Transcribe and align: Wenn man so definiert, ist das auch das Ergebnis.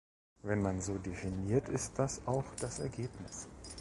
Wenn 0.41 0.63
man 0.63 0.81
so 0.81 0.97
definiert, 0.97 1.69
ist 1.69 1.99
das 1.99 2.25
auch 2.25 2.55
das 2.59 2.79
Ergebnis. 2.79 3.47